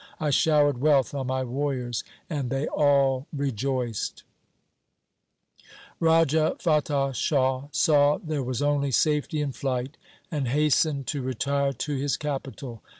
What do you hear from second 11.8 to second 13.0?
his capital.